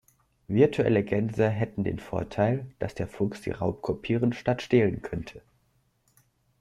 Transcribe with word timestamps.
Virtuelle 0.47 1.03
Gänse 1.03 1.47
hätten 1.47 1.83
den 1.83 1.99
Vorteil, 1.99 2.65
dass 2.79 2.95
der 2.95 3.07
Fuchs 3.07 3.43
sie 3.43 3.51
raubkopieren 3.51 4.33
statt 4.33 4.63
stehlen 4.63 5.03
könnte. 5.03 5.43